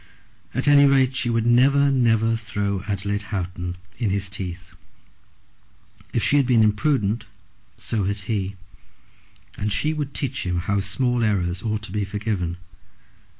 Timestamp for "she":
1.15-1.29, 6.23-6.37, 9.71-9.93